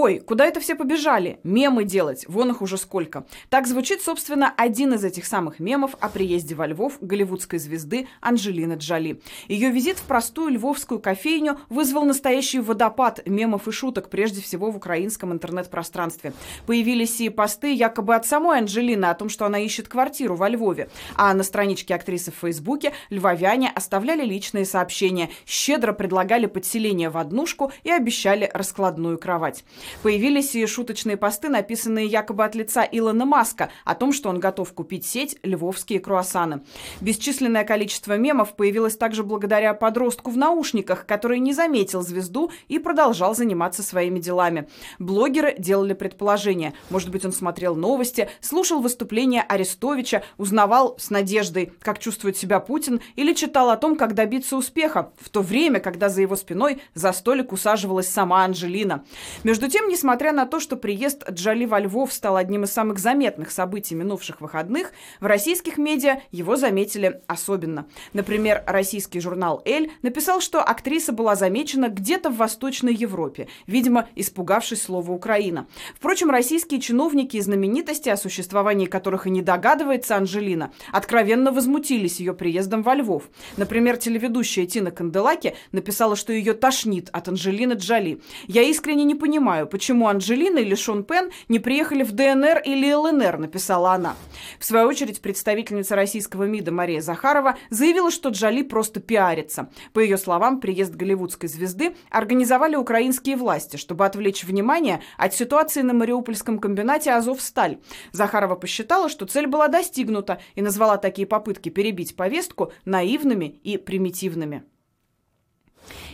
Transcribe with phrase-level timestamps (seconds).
[0.00, 1.40] Ой, куда это все побежали?
[1.42, 3.26] Мемы делать, вон их уже сколько.
[3.50, 8.74] Так звучит, собственно, один из этих самых мемов о приезде во Львов голливудской звезды Анджелины
[8.74, 9.20] Джоли.
[9.48, 14.76] Ее визит в простую львовскую кофейню вызвал настоящий водопад мемов и шуток, прежде всего в
[14.76, 16.32] украинском интернет-пространстве.
[16.64, 20.90] Появились и посты якобы от самой Анджелины о том, что она ищет квартиру во Львове.
[21.16, 27.72] А на страничке актрисы в Фейсбуке львовяне оставляли личные сообщения, щедро предлагали подселение в однушку
[27.82, 29.64] и обещали раскладную кровать.
[30.02, 34.72] Появились и шуточные посты, написанные якобы от лица Илона Маска, о том, что он готов
[34.72, 36.62] купить сеть «Львовские круассаны».
[37.00, 43.34] Бесчисленное количество мемов появилось также благодаря подростку в наушниках, который не заметил звезду и продолжал
[43.34, 44.68] заниматься своими делами.
[44.98, 46.74] Блогеры делали предположения.
[46.90, 53.00] Может быть, он смотрел новости, слушал выступления Арестовича, узнавал с надеждой, как чувствует себя Путин,
[53.16, 57.12] или читал о том, как добиться успеха, в то время, когда за его спиной за
[57.12, 59.04] столик усаживалась сама Анжелина.
[59.44, 63.50] Между тем, несмотря на то, что приезд Джоли во Львов стал одним из самых заметных
[63.50, 67.86] событий минувших выходных, в российских медиа его заметили особенно.
[68.12, 74.82] Например, российский журнал «Эль» написал, что актриса была замечена где-то в Восточной Европе, видимо, испугавшись
[74.82, 75.66] слова «Украина».
[75.94, 82.34] Впрочем, российские чиновники и знаменитости, о существовании которых и не догадывается Анжелина, откровенно возмутились ее
[82.34, 83.24] приездом во Львов.
[83.56, 88.20] Например, телеведущая Тина Канделаки написала, что ее тошнит от Анжелины Джоли.
[88.46, 92.92] «Я искренне не понимаю, понимаю, почему Анджелина или Шон Пен не приехали в ДНР или
[92.92, 94.14] ЛНР», написала она.
[94.58, 99.68] В свою очередь, представительница российского МИДа Мария Захарова заявила, что Джоли просто пиарится.
[99.92, 105.94] По ее словам, приезд голливудской звезды организовали украинские власти, чтобы отвлечь внимание от ситуации на
[105.94, 107.78] Мариупольском комбинате «Азовсталь».
[108.12, 114.62] Захарова посчитала, что цель была достигнута и назвала такие попытки перебить повестку наивными и примитивными.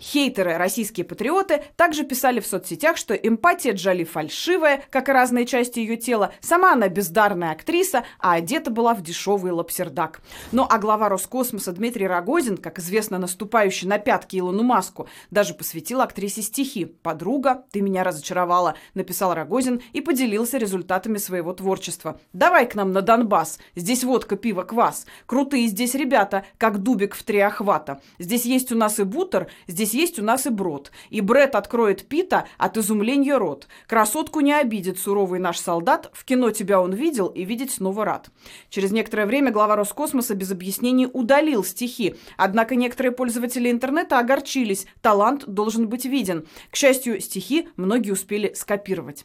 [0.00, 5.80] Хейтеры, российские патриоты, также писали в соцсетях, что эмпатия Джоли фальшивая, как и разные части
[5.80, 10.20] ее тела, сама она бездарная актриса, а одета была в дешевый лапсердак.
[10.52, 16.00] Ну а глава Роскосмоса Дмитрий Рогозин, как известно, наступающий на пятки Илону Маску, даже посвятил
[16.00, 22.20] актрисе стихи «Подруга, ты меня разочаровала», написал Рогозин и поделился результатами своего творчества.
[22.32, 25.06] «Давай к нам на Донбасс, здесь водка, пиво, квас.
[25.26, 28.00] Крутые здесь ребята, как дубик в три охвата.
[28.18, 30.90] Здесь есть у нас и бутер, здесь есть у нас и брод.
[31.10, 33.66] И Бред откроет Пита от изумления рот.
[33.86, 36.10] Красотку не обидит суровый наш солдат.
[36.12, 38.30] В кино тебя он видел и видеть снова рад.
[38.70, 42.16] Через некоторое время глава Роскосмоса без объяснений удалил стихи.
[42.36, 44.86] Однако некоторые пользователи интернета огорчились.
[45.00, 46.46] Талант должен быть виден.
[46.70, 49.24] К счастью, стихи многие успели скопировать.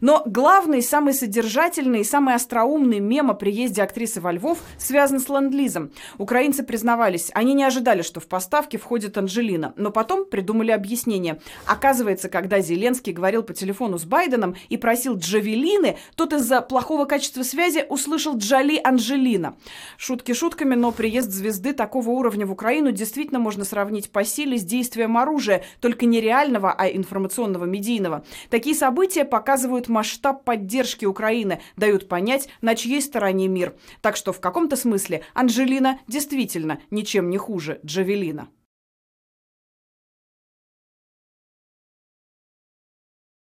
[0.00, 5.28] Но главный, самый содержательный и самый остроумный мем о приезде актрисы во Львов связан с
[5.28, 5.90] ленд-лизом.
[6.18, 11.40] Украинцы признавались, они не ожидали, что в поставки входит Анжелина, но потом потом придумали объяснение.
[11.66, 17.42] Оказывается, когда Зеленский говорил по телефону с Байденом и просил Джавелины, тот из-за плохого качества
[17.42, 19.56] связи услышал Джоли Анжелина.
[19.96, 24.62] Шутки шутками, но приезд звезды такого уровня в Украину действительно можно сравнить по силе с
[24.62, 28.24] действием оружия, только не реального, а информационного, медийного.
[28.50, 33.74] Такие события показывают масштаб поддержки Украины, дают понять, на чьей стороне мир.
[34.00, 38.48] Так что в каком-то смысле Анжелина действительно ничем не хуже Джавелина.